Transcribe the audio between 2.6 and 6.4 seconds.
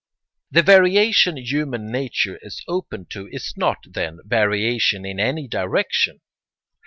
open to is not, then, variation in any direction.